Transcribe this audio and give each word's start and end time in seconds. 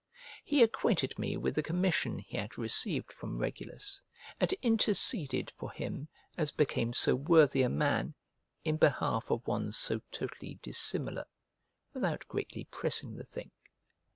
He 0.43 0.63
acquainted 0.63 1.19
me 1.19 1.37
with 1.37 1.53
the 1.53 1.61
commission 1.61 2.17
he 2.17 2.35
had 2.35 2.57
received 2.57 3.13
from 3.13 3.37
Regulus, 3.37 4.01
and 4.39 4.51
interceded 4.63 5.51
for 5.51 5.71
him 5.71 6.07
as 6.39 6.49
became 6.49 6.91
so 6.91 7.13
worthy 7.13 7.61
a 7.61 7.69
man 7.69 8.15
in 8.63 8.77
behalf 8.77 9.29
of 9.29 9.45
one 9.45 9.71
so 9.71 10.01
totally 10.11 10.57
dissimilar, 10.63 11.25
without 11.93 12.27
greatly 12.27 12.63
pressing 12.71 13.15
the 13.15 13.25
thing. 13.25 13.51